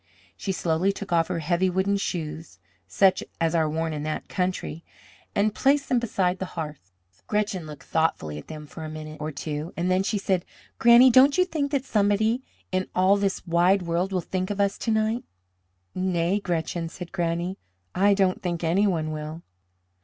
[0.35, 2.57] She slowly took off her heavy wooden shoes,
[2.87, 4.83] such as are worn in that country,
[5.35, 6.91] and placed them beside the hearth.
[7.27, 10.43] Gretchen looked thoughtfully at them for a minute or two, and then she said,
[10.79, 12.41] "Granny, don't you think that somebody
[12.71, 15.23] in all this wide world will think of us to night?"
[15.93, 17.59] "Nay, Gretchen," said Granny,
[17.93, 19.43] "I don't think any one will."